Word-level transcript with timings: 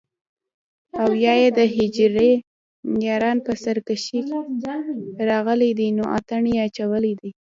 او 1.01 1.09
يا 1.25 1.33
دحجرې 1.57 2.31
ياران 3.07 3.37
په 3.45 3.53
سر 3.63 3.77
کښې 3.87 4.19
راغلي 5.29 5.71
دي 5.79 5.87
نو 5.97 6.03
اتڼ 6.17 6.43
يې 6.51 6.57
اچولے 6.65 7.13
دے 7.19 7.29